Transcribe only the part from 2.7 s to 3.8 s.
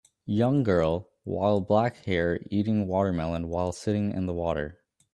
watermelon while